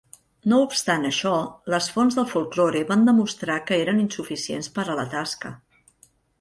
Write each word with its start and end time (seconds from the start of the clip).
No 0.51 0.57
obstant 0.67 1.03
això, 1.09 1.33
les 1.73 1.89
fonts 1.97 2.17
del 2.21 2.27
folklore 2.33 2.83
van 2.93 3.05
demostrar 3.11 3.61
que 3.69 3.79
eren 3.85 4.03
insuficients 4.07 4.75
per 4.79 4.89
a 4.91 4.99
la 5.05 5.09
tasca. 5.17 5.57